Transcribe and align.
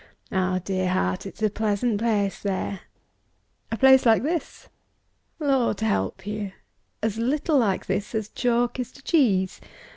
Ah, 0.31 0.57
dear 0.65 0.89
heart, 0.89 1.27
it's 1.27 1.43
a 1.43 1.49
pleasant 1.51 1.99
place, 2.01 2.39
there!" 2.41 2.79
"A 3.71 3.77
place 3.77 4.03
like 4.03 4.23
this?" 4.23 4.67
"Lord 5.39 5.79
help 5.81 6.25
you! 6.25 6.53
As 7.03 7.19
little 7.19 7.59
like 7.59 7.85
this 7.85 8.15
as 8.15 8.29
chalk 8.29 8.79
is 8.79 8.91
to 8.93 9.03
cheese. 9.03 9.61